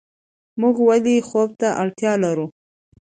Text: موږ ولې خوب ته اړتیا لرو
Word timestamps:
موږ 0.61 0.75
ولې 0.87 1.15
خوب 1.27 1.49
ته 1.59 1.67
اړتیا 1.81 2.13
لرو 2.23 2.45